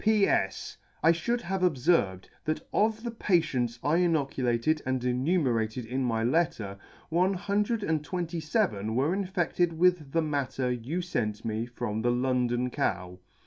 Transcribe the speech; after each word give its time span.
"P. 0.01 0.27
S. 0.27 0.77
I 1.03 1.11
fhould 1.11 1.41
have 1.41 1.61
obferved, 1.61 2.23
that 2.45 2.61
of 2.73 3.03
the 3.03 3.11
patients 3.11 3.77
I 3.83 3.97
5 3.97 3.99
ino 3.99 4.25
culated 4.25 4.81
and 4.83 5.03
enumerated 5.03 5.85
in 5.85 6.03
my 6.03 6.23
letter, 6.23 6.79
one 7.09 7.35
hundred 7.35 7.83
and 7.83 8.03
twenty 8.03 8.41
feven 8.41 8.95
were 8.95 9.13
infedted 9.15 9.73
with 9.73 10.11
the 10.11 10.23
matter 10.23 10.71
you 10.71 11.01
fent 11.03 11.45
me 11.45 11.67
from 11.67 12.01
the 12.01 12.09
London 12.09 12.71
cow. 12.71 13.19